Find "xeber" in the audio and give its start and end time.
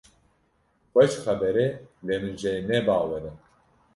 1.23-1.55